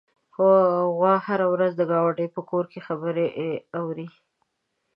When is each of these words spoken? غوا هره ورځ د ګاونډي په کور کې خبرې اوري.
غوا 0.95 1.13
هره 1.27 1.47
ورځ 1.53 1.71
د 1.77 1.81
ګاونډي 1.91 2.27
په 2.35 2.41
کور 2.49 2.65
کې 2.71 2.79
خبرې 2.87 3.27
اوري. 3.79 4.07